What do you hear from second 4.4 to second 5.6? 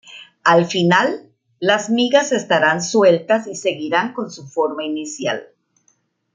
forma inicial.